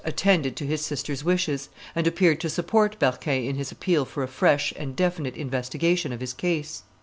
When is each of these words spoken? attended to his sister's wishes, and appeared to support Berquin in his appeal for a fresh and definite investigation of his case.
attended 0.03 0.55
to 0.55 0.65
his 0.65 0.81
sister's 0.83 1.23
wishes, 1.23 1.69
and 1.93 2.07
appeared 2.07 2.39
to 2.39 2.49
support 2.49 2.97
Berquin 2.97 3.45
in 3.47 3.55
his 3.57 3.71
appeal 3.71 4.03
for 4.03 4.23
a 4.23 4.27
fresh 4.27 4.73
and 4.75 4.95
definite 4.95 5.35
investigation 5.35 6.11
of 6.11 6.21
his 6.21 6.33
case. 6.33 6.81